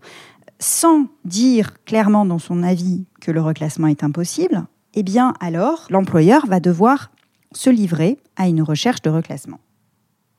sans 0.60 1.06
dire 1.24 1.84
clairement 1.86 2.26
dans 2.26 2.40
son 2.40 2.64
avis 2.64 3.06
que 3.22 3.32
le 3.32 3.42
reclassement 3.42 3.88
est 3.88 4.04
impossible, 4.04 4.66
eh 4.94 5.04
bien 5.04 5.34
alors 5.40 5.86
l'employeur 5.90 6.48
va 6.48 6.60
devoir 6.60 7.12
se 7.54 7.70
livrer 7.70 8.18
à 8.36 8.48
une 8.48 8.62
recherche 8.62 9.02
de 9.04 9.10
reclassement. 9.10 9.60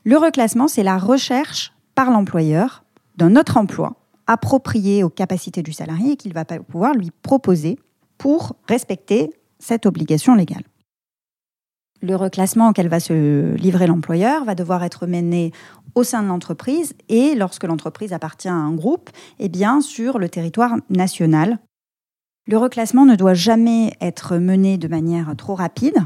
Le 0.04 0.18
reclassement, 0.18 0.68
c'est 0.68 0.83
la 0.83 0.99
recherche 0.99 1.73
par 1.95 2.11
l'employeur 2.11 2.85
d'un 3.16 3.37
autre 3.37 3.57
emploi 3.57 3.97
approprié 4.28 5.02
aux 5.02 5.08
capacités 5.08 5.64
du 5.64 5.73
salarié 5.73 6.12
et 6.12 6.16
qu'il 6.16 6.35
va 6.35 6.44
pouvoir 6.44 6.94
lui 6.94 7.11
proposer 7.23 7.78
pour 8.18 8.54
respecter 8.68 9.32
cette 9.58 9.87
obligation 9.87 10.37
légale. 10.37 10.62
Le 12.00 12.14
reclassement 12.14 12.68
auquel 12.68 12.88
va 12.88 13.00
se 13.00 13.54
livrer 13.56 13.88
l'employeur 13.88 14.44
va 14.44 14.54
devoir 14.54 14.85
être 14.85 15.06
mené 15.08 15.52
au 15.97 16.04
sein 16.04 16.23
de 16.23 16.28
l'entreprise 16.28 16.94
et 17.08 17.35
lorsque 17.35 17.64
l'entreprise 17.64 18.12
appartient 18.12 18.49
à 18.49 18.54
un 18.54 18.73
groupe, 18.73 19.11
eh 19.40 19.49
bien 19.49 19.80
sur 19.80 20.18
le 20.18 20.28
territoire 20.28 20.76
national. 20.90 21.58
Le 22.47 22.56
reclassement 22.56 23.04
ne 23.04 23.16
doit 23.16 23.35
jamais 23.35 23.94
être 24.00 24.37
mené 24.37 24.78
de 24.78 24.88
manière 24.88 25.35
trop 25.37 25.54
rapide 25.54 25.97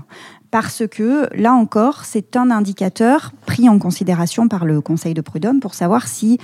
parce 0.50 0.86
que 0.86 1.28
là 1.34 1.52
encore, 1.52 2.04
c'est 2.04 2.36
un 2.36 2.50
indicateur 2.50 3.32
pris 3.46 3.68
en 3.68 3.78
considération 3.78 4.48
par 4.48 4.64
le 4.64 4.80
Conseil 4.80 5.14
de 5.14 5.20
prud'homme 5.20 5.60
pour 5.60 5.74
savoir 5.74 6.08
si 6.08 6.38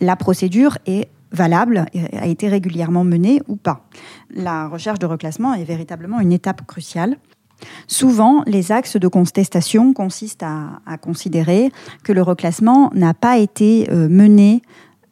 la 0.00 0.16
procédure 0.16 0.78
est 0.86 1.08
valable, 1.34 1.86
a 2.12 2.26
été 2.26 2.48
régulièrement 2.48 3.04
menée 3.04 3.42
ou 3.48 3.56
pas. 3.56 3.86
La 4.34 4.68
recherche 4.68 4.98
de 4.98 5.06
reclassement 5.06 5.54
est 5.54 5.64
véritablement 5.64 6.20
une 6.20 6.32
étape 6.32 6.66
cruciale 6.66 7.16
Souvent, 7.86 8.42
les 8.46 8.72
axes 8.72 8.96
de 8.96 9.08
contestation 9.08 9.92
consistent 9.92 10.42
à, 10.44 10.98
considérer 10.98 11.70
que 12.02 12.12
le 12.12 12.22
reclassement 12.22 12.90
n'a 12.94 13.14
pas 13.14 13.38
été 13.38 13.88
euh, 13.90 14.08
mené 14.08 14.62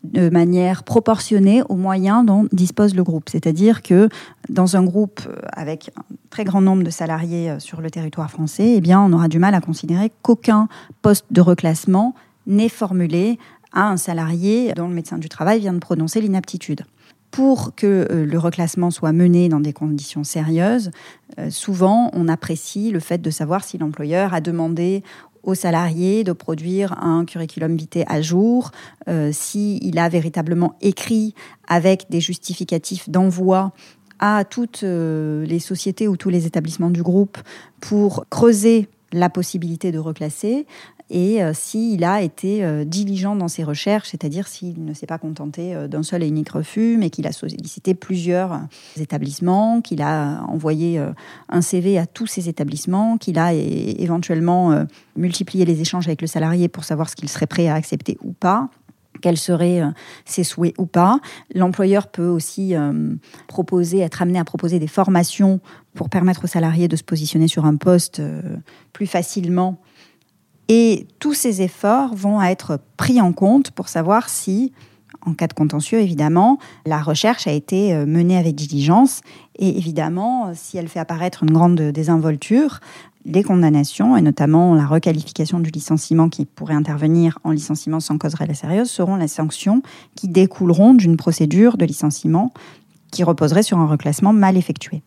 de 0.05 0.29
manière 0.31 0.83
proportionnée 0.83 1.62
aux 1.69 1.76
moyens 1.76 2.26
dont 2.26 2.49
dispose 2.52 2.95
le 2.95 3.05
groupe. 3.05 3.29
C'est-à-dire 3.29 3.83
que 3.83 4.09
dans 4.49 4.76
un 4.76 4.83
groupe 4.83 5.21
euh, 5.29 5.37
avec 5.52 5.91
un 5.97 6.14
très 6.31 6.45
grand 6.45 6.61
nombre 6.61 6.83
de 6.83 6.91
salariés 6.91 7.50
euh, 7.50 7.59
sur 7.61 7.81
le 7.81 7.91
territoire 7.91 8.31
français, 8.31 8.81
eh 8.83 8.95
on 8.95 9.12
aura 9.12 9.29
du 9.29 9.38
mal 9.38 9.55
à 9.55 9.61
considérer 9.61 10.11
qu'aucun 10.23 10.69
poste 11.02 11.26
de 11.31 11.41
reclassement 11.41 12.14
n'est 12.47 12.69
formulé 12.69 13.38
à 13.73 13.88
un 13.88 13.97
salarié 13.97 14.73
dont 14.75 14.88
le 14.88 14.95
médecin 14.95 15.19
du 15.19 15.29
travail 15.29 15.61
vient 15.61 15.73
de 15.73 15.79
prononcer 15.79 16.21
l'inaptitude. 16.21 16.83
Pour 17.31 17.75
que 17.75 18.07
euh, 18.11 18.26
le 18.26 18.38
reclassement 18.38 18.91
soit 18.91 19.12
mené 19.12 19.49
dans 19.49 19.61
des 19.61 19.73
conditions 19.73 20.23
sérieuses, 20.23 20.91
euh, 21.38 21.49
souvent 21.49 22.11
on 22.12 22.29
apprécie 22.29 22.91
le 22.91 23.00
fait 23.00 23.19
de 23.23 23.31
savoir 23.31 23.64
si 23.64 23.79
l'employeur 23.79 24.35
a 24.35 24.41
demandé 24.43 25.02
aux 25.43 25.55
salariés 25.55 26.25
de 26.25 26.33
produire 26.33 26.93
un 27.02 27.25
curriculum 27.25 27.75
vitae 27.75 28.05
à 28.07 28.21
jour, 28.21 28.71
euh, 29.09 29.31
s'il 29.33 29.99
a 29.99 30.09
véritablement 30.09 30.76
écrit 30.83 31.35
avec 31.67 32.07
des 32.11 32.21
justificatifs 32.21 33.09
d'envoi 33.09 33.73
à 34.21 34.45
toutes 34.45 34.83
les 34.83 35.59
sociétés 35.59 36.07
ou 36.07 36.17
tous 36.17 36.29
les 36.29 36.47
établissements 36.47 36.91
du 36.91 37.02
groupe 37.02 37.38
pour 37.81 38.25
creuser 38.31 38.88
la 39.12 39.29
possibilité 39.29 39.91
de 39.91 39.99
reclasser, 39.99 40.67
et 41.14 41.42
euh, 41.42 41.52
s'il 41.52 42.04
a 42.04 42.23
été 42.23 42.64
euh, 42.64 42.85
diligent 42.87 43.37
dans 43.37 43.47
ses 43.47 43.64
recherches, 43.64 44.09
c'est-à-dire 44.09 44.49
s'il 44.49 44.83
ne 44.83 44.95
s'est 44.95 45.07
pas 45.07 45.19
contenté 45.19 45.75
euh, 45.75 45.87
d'un 45.87 46.02
seul 46.02 46.23
et 46.23 46.26
unique 46.26 46.49
refus, 46.49 46.97
mais 46.99 47.11
qu'il 47.11 47.26
a 47.26 47.33
sollicité 47.33 47.92
plusieurs 47.92 48.62
établissements, 48.99 49.83
qu'il 49.83 50.00
a 50.00 50.42
envoyé 50.49 50.99
un 51.50 51.61
CV 51.61 51.99
à 51.99 52.07
tous 52.07 52.26
ces 52.26 52.49
établissements, 52.49 53.19
qu'il 53.19 53.38
a 53.38 53.52
éventuellement 53.52 54.87
multiplié 55.16 55.66
les 55.66 55.83
échanges 55.83 56.07
avec 56.07 56.23
le 56.23 56.26
salarié 56.26 56.69
pour 56.69 56.85
savoir 56.85 57.11
ce 57.11 57.16
qu'il 57.16 57.28
serait 57.28 57.47
prêt 57.47 57.69
à 57.69 57.75
accepter 57.75 58.16
ou 58.23 58.33
pas 58.33 58.71
quels 59.21 59.37
seraient 59.37 59.83
ses 60.25 60.42
souhaits 60.42 60.75
ou 60.78 60.87
pas. 60.87 61.21
L'employeur 61.54 62.09
peut 62.09 62.26
aussi 62.26 62.75
proposer, 63.47 64.00
être 64.00 64.23
amené 64.23 64.38
à 64.38 64.45
proposer 64.45 64.78
des 64.78 64.88
formations 64.88 65.61
pour 65.95 66.09
permettre 66.09 66.45
aux 66.45 66.49
salariés 66.49 66.88
de 66.88 66.97
se 66.97 67.04
positionner 67.04 67.49
sur 67.49 67.66
un 67.66 67.76
poste 67.76 68.23
plus 68.92 69.07
facilement 69.07 69.81
et 70.75 71.07
tous 71.19 71.35
ces 71.35 71.61
efforts 71.61 72.14
vont 72.14 72.41
être 72.41 72.81
pris 72.97 73.21
en 73.21 73.35
compte 73.35 73.73
pour 73.73 73.88
savoir 73.88 74.31
si, 74.31 74.73
en 75.21 75.35
cas 75.35 75.47
de 75.47 75.52
contentieux 75.52 76.00
évidemment, 76.00 76.59
la 76.87 77.02
recherche 77.02 77.47
a 77.47 77.52
été 77.52 77.93
euh, 77.93 78.07
menée 78.07 78.38
avec 78.38 78.55
diligence. 78.55 79.21
Et 79.59 79.76
évidemment, 79.76 80.52
si 80.55 80.79
elle 80.79 80.88
fait 80.88 80.99
apparaître 80.99 81.43
une 81.43 81.50
grande 81.50 81.79
désinvolture, 81.79 82.81
les 83.26 83.43
condamnations, 83.43 84.17
et 84.17 84.23
notamment 84.23 84.75
la 84.75 84.87
requalification 84.87 85.61
du 85.61 85.71
licenciement 85.71 86.31
qui 86.31 86.47
pourrait 86.47 86.73
intervenir 86.73 87.38
en 87.45 87.50
licenciement 87.50 88.00
sans 88.00 88.17
cause 88.17 88.33
réelle 88.33 88.57
sérieuse, 88.57 88.91
seront 88.91 89.17
les 89.17 89.29
sanctions 89.29 89.83
qui 90.14 90.26
découleront 90.26 90.95
d'une 90.95 91.19
procédure 91.19 91.76
de 91.76 91.85
licenciement 91.85 92.50
qui 93.11 93.25
reposerait 93.25 93.62
sur 93.62 93.79
un 93.79 93.87
reclassement 93.87 94.33
mal 94.33 94.57
effectué. 94.57 95.02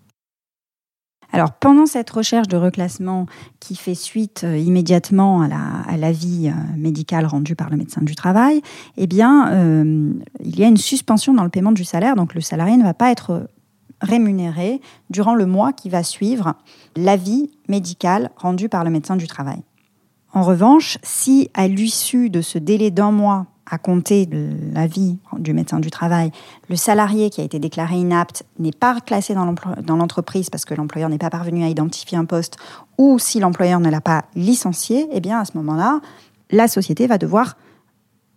Alors 1.35 1.51
pendant 1.51 1.85
cette 1.85 2.09
recherche 2.09 2.47
de 2.47 2.55
reclassement 2.55 3.25
qui 3.59 3.75
fait 3.75 3.93
suite 3.93 4.43
euh, 4.45 4.57
immédiatement 4.57 5.41
à 5.41 5.97
l'avis 5.97 6.47
euh, 6.47 6.51
médical 6.77 7.25
rendu 7.25 7.55
par 7.55 7.69
le 7.69 7.75
médecin 7.75 8.01
du 8.01 8.15
travail, 8.15 8.61
eh 8.95 9.03
euh, 9.03 10.13
il 10.39 10.59
y 10.59 10.63
a 10.63 10.67
une 10.67 10.77
suspension 10.77 11.33
dans 11.33 11.43
le 11.43 11.49
paiement 11.49 11.73
du 11.73 11.83
salaire, 11.83 12.15
donc 12.15 12.33
le 12.35 12.41
salarié 12.41 12.77
ne 12.77 12.83
va 12.83 12.93
pas 12.93 13.11
être 13.11 13.49
rémunéré 13.99 14.79
durant 15.09 15.35
le 15.35 15.45
mois 15.45 15.73
qui 15.73 15.89
va 15.89 16.03
suivre 16.03 16.53
l'avis 16.95 17.51
médical 17.67 18.31
rendu 18.37 18.69
par 18.69 18.85
le 18.85 18.89
médecin 18.89 19.17
du 19.17 19.27
travail. 19.27 19.61
En 20.33 20.43
revanche, 20.43 20.97
si 21.03 21.49
à 21.53 21.67
l'issue 21.67 22.29
de 22.29 22.41
ce 22.41 22.57
délai 22.57 22.91
d'un 22.91 23.11
mois 23.11 23.47
à 23.69 23.77
compter 23.77 24.25
de 24.25 24.51
l'avis 24.73 25.17
du 25.37 25.53
médecin 25.53 25.79
du 25.79 25.89
travail, 25.89 26.31
le 26.69 26.75
salarié 26.75 27.29
qui 27.29 27.41
a 27.41 27.43
été 27.43 27.59
déclaré 27.59 27.95
inapte 27.95 28.43
n'est 28.59 28.71
pas 28.71 28.99
classé 29.01 29.33
dans 29.33 29.95
l'entreprise 29.95 30.49
parce 30.49 30.65
que 30.65 30.73
l'employeur 30.73 31.09
n'est 31.09 31.17
pas 31.17 31.29
parvenu 31.29 31.63
à 31.63 31.69
identifier 31.69 32.17
un 32.17 32.25
poste, 32.25 32.57
ou 32.97 33.17
si 33.19 33.39
l'employeur 33.39 33.79
ne 33.79 33.89
l'a 33.89 34.01
pas 34.01 34.25
licencié, 34.35 35.07
eh 35.11 35.19
bien 35.19 35.39
à 35.39 35.45
ce 35.45 35.57
moment-là, 35.57 36.01
la 36.51 36.67
société 36.67 37.07
va 37.07 37.17
devoir 37.17 37.57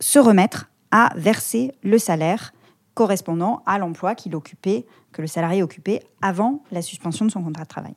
se 0.01 0.19
remettre 0.19 0.69
à 0.91 1.13
verser 1.17 1.73
le 1.83 1.99
salaire 1.99 2.53
correspondant 2.95 3.63
à 3.67 3.79
l'emploi 3.79 4.15
qu'il 4.15 4.35
occupait, 4.35 4.87
que 5.13 5.23
le 5.23 5.29
salarié 5.29 5.63
occupait 5.63 6.03
avant 6.23 6.63
la 6.73 6.83
suspension 6.83 7.25
de 7.25 7.31
son 7.31 7.43
contrat 7.43 7.65
de 7.65 7.69
travail. 7.69 7.95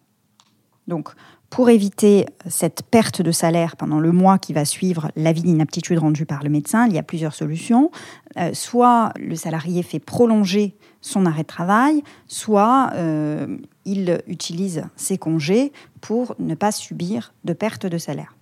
Donc, 0.87 1.09
pour 1.51 1.69
éviter 1.69 2.25
cette 2.47 2.81
perte 2.81 3.21
de 3.21 3.31
salaire 3.31 3.75
pendant 3.75 3.99
le 3.99 4.13
mois 4.13 4.39
qui 4.39 4.53
va 4.53 4.63
suivre 4.63 5.11
l'avis 5.17 5.43
d'inaptitude 5.43 5.99
rendu 5.99 6.25
par 6.25 6.43
le 6.43 6.49
médecin, 6.49 6.87
il 6.87 6.93
y 6.93 6.97
a 6.97 7.03
plusieurs 7.03 7.35
solutions. 7.35 7.91
Euh, 8.37 8.51
soit 8.53 9.11
le 9.19 9.35
salarié 9.35 9.83
fait 9.83 9.99
prolonger 9.99 10.77
son 11.01 11.25
arrêt 11.25 11.41
de 11.41 11.47
travail, 11.47 12.03
soit 12.25 12.91
euh, 12.93 13.57
il 13.83 14.21
utilise 14.27 14.85
ses 14.95 15.17
congés 15.17 15.73
pour 15.99 16.35
ne 16.39 16.55
pas 16.55 16.71
subir 16.71 17.33
de 17.43 17.51
perte 17.51 17.85
de 17.85 17.97
salaire. 17.97 18.37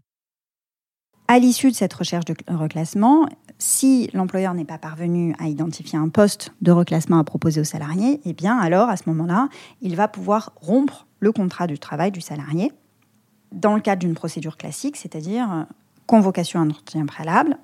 À 1.28 1.40
l'issue 1.40 1.72
de 1.72 1.76
cette 1.76 1.94
recherche 1.94 2.26
de 2.26 2.36
reclassement, 2.48 3.28
si 3.58 4.10
l'employeur 4.14 4.54
n'est 4.54 4.66
pas 4.66 4.78
parvenu 4.78 5.36
à 5.40 5.48
identifier 5.48 5.98
un 5.98 6.10
poste 6.10 6.54
de 6.62 6.72
reclassement 6.72 7.18
à 7.18 7.24
proposer 7.24 7.62
au 7.62 7.66
salarié, 7.66 8.22
eh 8.24 8.34
bien 8.34 8.58
alors 8.58 8.88
à 8.88 8.98
ce 8.98 9.04
moment-là, 9.08 9.50
il 9.82 9.96
va 9.96 10.08
pouvoir 10.08 10.54
rompre 10.62 11.08
le 11.20 11.32
contrat 11.32 11.66
du 11.66 11.80
travail 11.80 12.12
du 12.12 12.22
salarié 12.22 12.72
dans 13.52 13.76
le 13.76 13.82
cadre 13.82 14.00
d'une 14.00 14.14
procédure 14.14 14.58
classique, 14.58 14.98
c'est-à-dire 14.98 15.52
euh, 15.52 15.64
convocation 16.10 16.60
à 16.60 16.64
un 16.64 16.70
entretien 16.70 17.06
préalable, 17.06 17.58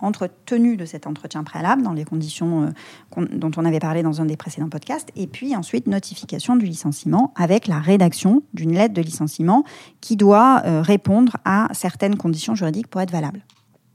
tenue 0.46 0.78
de 0.78 0.86
cet 0.86 1.08
entretien 1.08 1.44
préalable 1.44 1.82
dans 1.82 1.94
les 1.94 2.06
conditions 2.06 2.72
euh, 3.18 3.26
dont 3.32 3.52
on 3.58 3.66
avait 3.66 3.80
parlé 3.80 4.04
dans 4.04 4.22
un 4.22 4.26
des 4.26 4.38
précédents 4.38 4.70
podcasts, 4.70 5.10
et 5.16 5.26
puis 5.26 5.56
ensuite 5.56 5.88
notification 5.88 6.56
du 6.56 6.68
licenciement 6.68 7.34
avec 7.36 7.68
la 7.68 7.80
rédaction 7.80 8.44
d'une 8.54 8.74
lettre 8.74 8.94
de 8.94 9.02
licenciement 9.02 9.64
qui 10.00 10.16
doit 10.16 10.62
euh, 10.66 10.84
répondre 10.84 11.38
à 11.44 11.70
certaines 11.74 12.18
conditions 12.18 12.54
juridiques 12.54 12.88
pour 12.88 13.02
être 13.02 13.12
valable. 13.12 13.44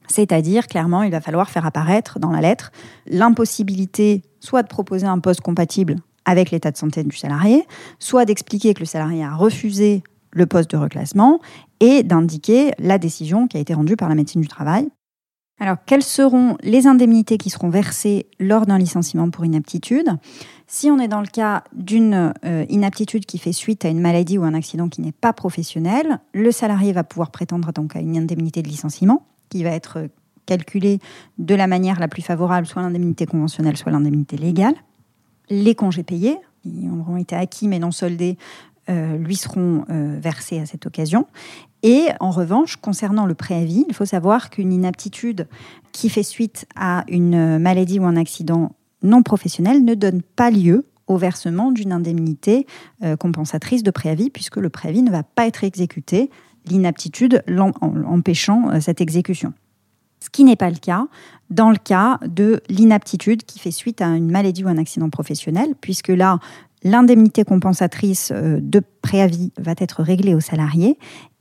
C'est-à-dire, 0.09 0.67
clairement, 0.67 1.05
il 1.05 1.13
va 1.13 1.21
falloir 1.21 1.49
faire 1.49 1.65
apparaître 1.65 2.19
dans 2.19 2.33
la 2.33 2.41
lettre 2.41 2.73
l'impossibilité 3.07 4.23
soit 4.41 4.65
de 4.65 4.69
proposer 4.69 5.07
un 5.07 5.21
poste 5.21 5.43
compatible 5.43 5.97
avec 6.25 6.51
l'état 6.51 6.73
de 6.73 6.77
santé 6.77 7.05
du 7.05 7.17
salarié, 7.17 7.65
soit 8.01 8.25
d'expliquer 8.25 8.75
que 8.75 8.81
le 8.81 8.87
salarié 8.87 9.25
a 9.25 9.35
refusé 9.35 10.03
le 10.33 10.47
poste 10.47 10.71
de 10.71 10.77
reclassement 10.77 11.41
et 11.81 12.03
d'indiquer 12.03 12.73
la 12.79 12.99
décision 12.99 13.49
qui 13.49 13.57
a 13.57 13.61
été 13.61 13.75
rendue 13.75 13.97
par 13.97 14.09
la 14.09 14.15
médecine 14.15 14.41
du 14.41 14.49
travail. 14.49 14.89
Alors, 15.63 15.77
quelles 15.85 16.03
seront 16.03 16.57
les 16.63 16.87
indemnités 16.87 17.37
qui 17.37 17.51
seront 17.51 17.69
versées 17.69 18.27
lors 18.39 18.65
d'un 18.65 18.79
licenciement 18.79 19.29
pour 19.29 19.45
inaptitude? 19.45 20.09
Si 20.67 20.91
on 20.91 20.99
est 20.99 21.09
dans 21.09 21.21
le 21.21 21.27
cas 21.27 21.65
d'une 21.75 22.33
euh, 22.47 22.65
inaptitude 22.71 23.27
qui 23.27 23.37
fait 23.37 23.53
suite 23.53 23.85
à 23.85 23.91
une 23.91 24.01
maladie 24.01 24.39
ou 24.39 24.45
un 24.45 24.55
accident 24.55 24.89
qui 24.89 25.03
n'est 25.03 25.13
pas 25.13 25.35
professionnel, 25.35 26.19
le 26.33 26.51
salarié 26.51 26.95
va 26.95 27.05
pouvoir 27.05 27.31
prétendre 27.31 27.73
donc 27.75 27.95
à 27.95 28.01
une 28.01 28.17
indemnité 28.17 28.63
de 28.63 28.69
licenciement 28.69 29.27
qui 29.51 29.63
va 29.63 29.71
être 29.71 30.09
calculée 30.47 30.99
de 31.37 31.55
la 31.55 31.67
manière 31.67 32.01
la 32.01 32.09
plus 32.09 32.23
favorable, 32.23 32.67
soit 32.67 32.81
l'indemnité 32.81 33.27
conventionnelle, 33.27 33.77
soit 33.77 33.93
l'indemnité 33.93 34.39
légale. 34.39 34.75
Les 35.51 35.75
congés 35.75 36.05
payés 36.05 36.39
qui 36.63 36.89
auront 36.91 37.19
été 37.19 37.37
acquis 37.37 37.69
mais 37.69 37.79
non 37.79 37.91
soldés 37.91 38.39
lui 38.89 39.37
seront 39.37 39.85
versés 39.89 40.59
à 40.59 40.67
cette 40.67 40.85
occasion. 40.85 41.27
Et 41.83 42.09
en 42.21 42.31
revanche, 42.31 42.77
concernant 42.77 43.27
le 43.27 43.35
préavis, 43.35 43.85
il 43.89 43.95
faut 43.95 44.05
savoir 44.05 44.51
qu'une 44.51 44.73
inaptitude 44.73 45.49
qui 45.93 46.09
fait 46.11 46.23
suite 46.23 46.67
à 46.77 47.05
une 47.09 47.59
maladie 47.59 47.99
ou 47.99 48.05
un 48.05 48.17
accident 48.17 48.73
non 49.03 49.23
professionnel 49.23 49.85
ne 49.85 49.95
donne 49.95 50.23
pas 50.23 50.51
lieu 50.51 50.87
au 51.07 51.17
versement 51.17 51.73
d'une 51.73 51.93
indemnité 51.93 52.67
compensatrice 53.19 53.83
de 53.83 53.91
préavis, 53.91 54.31
puisque 54.31 54.59
le 54.59 54.69
préavis 54.69 55.03
ne 55.03 55.11
va 55.11 55.23
pas 55.23 55.47
être 55.47 55.65
exécuté, 55.65 56.31
l'inaptitude 56.67 57.43
empêchant 58.07 58.79
cette 58.81 59.01
exécution. 59.01 59.55
Ce 60.23 60.29
qui 60.29 60.45
n'est 60.45 60.57
pas 60.57 60.71
le 60.71 60.77
cas 60.77 61.07
dans 61.49 61.71
le 61.71 61.77
cas 61.77 62.19
de 62.27 62.63
l'inaptitude 62.69 63.45
qui 63.45 63.59
fait 63.59 63.71
suite 63.71 64.01
à 64.01 64.09
une 64.09 64.31
maladie 64.31 64.65
ou 64.65 64.69
un 64.69 64.79
accident 64.79 65.11
professionnel, 65.11 65.75
puisque 65.81 66.09
là, 66.09 66.39
l'indemnité 66.83 67.45
compensatrice 67.45 68.31
euh, 68.33 68.59
de 68.61 68.83
préavis 69.03 69.53
va 69.59 69.75
être 69.79 70.03
réglée 70.03 70.35
au 70.35 70.41
salarié. 70.41 70.99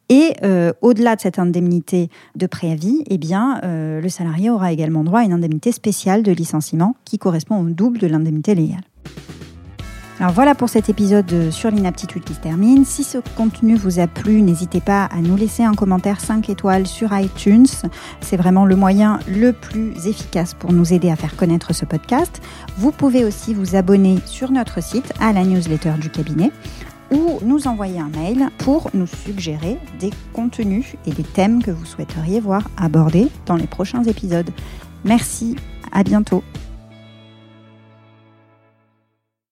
Et 0.09 0.33
euh, 0.43 0.73
au-delà 0.81 1.15
de 1.15 1.21
cette 1.21 1.37
indemnité 1.37 2.09
de 2.35 2.47
préavis, 2.47 3.03
eh 3.09 3.19
bien, 3.19 3.61
euh, 3.63 4.01
le 4.01 4.09
salarié 4.09 4.49
aura 4.49 4.71
également 4.71 5.03
droit 5.03 5.19
à 5.19 5.23
une 5.23 5.33
indemnité 5.33 5.71
spéciale 5.71 6.23
de 6.23 6.31
licenciement 6.31 6.95
qui 7.05 7.19
correspond 7.19 7.61
au 7.61 7.69
double 7.69 7.99
de 7.99 8.07
l'indemnité 8.07 8.55
légale. 8.55 8.81
Alors 10.19 10.33
voilà 10.33 10.53
pour 10.53 10.67
cet 10.67 10.89
épisode 10.89 11.49
sur 11.49 11.71
l'inaptitude 11.71 12.25
qui 12.25 12.33
se 12.33 12.41
termine. 12.41 12.83
Si 12.83 13.05
ce 13.05 13.19
contenu 13.37 13.75
vous 13.75 13.99
a 14.01 14.07
plu, 14.07 14.41
n'hésitez 14.41 14.81
pas 14.81 15.05
à 15.05 15.21
nous 15.21 15.37
laisser 15.37 15.63
un 15.63 15.73
commentaire 15.73 16.19
5 16.19 16.49
étoiles 16.49 16.87
sur 16.87 17.17
iTunes. 17.17 17.67
C'est 18.19 18.35
vraiment 18.35 18.65
le 18.65 18.75
moyen 18.75 19.19
le 19.29 19.53
plus 19.53 20.07
efficace 20.07 20.55
pour 20.55 20.73
nous 20.73 20.91
aider 20.91 21.09
à 21.09 21.15
faire 21.15 21.37
connaître 21.37 21.73
ce 21.73 21.85
podcast. 21.85 22.41
Vous 22.77 22.91
pouvez 22.91 23.23
aussi 23.23 23.53
vous 23.53 23.77
abonner 23.77 24.17
sur 24.25 24.51
notre 24.51 24.83
site 24.83 25.13
à 25.21 25.31
la 25.31 25.45
newsletter 25.45 25.93
du 26.01 26.09
cabinet 26.09 26.51
ou 27.11 27.39
nous 27.43 27.67
envoyer 27.67 27.99
un 27.99 28.09
mail 28.09 28.49
pour 28.59 28.89
nous 28.93 29.07
suggérer 29.07 29.77
des 29.99 30.11
contenus 30.33 30.95
et 31.05 31.11
des 31.11 31.23
thèmes 31.23 31.63
que 31.63 31.71
vous 31.71 31.85
souhaiteriez 31.85 32.39
voir 32.39 32.69
abordés 32.77 33.27
dans 33.45 33.55
les 33.55 33.67
prochains 33.67 34.03
épisodes. 34.03 34.49
Merci, 35.03 35.55
à 35.91 36.03
bientôt. 36.03 36.43